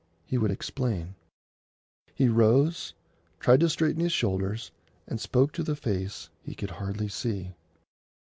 He 0.25 0.39
would 0.39 0.49
explain. 0.49 1.13
He 2.15 2.27
rose, 2.27 2.95
tried 3.39 3.59
to 3.59 3.69
straighten 3.69 4.01
his 4.01 4.11
shoulders, 4.11 4.71
and 5.05 5.21
spoke 5.21 5.51
to 5.51 5.61
the 5.63 5.75
face 5.75 6.31
he 6.41 6.55
could 6.55 6.71
hardly 6.71 7.07
see. 7.07 7.51